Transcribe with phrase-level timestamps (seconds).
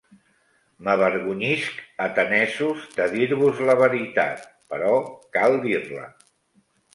[0.85, 4.97] M'avergonyisc, atenesos, de dir-vos la veritat, però
[5.39, 6.09] cal dir-la.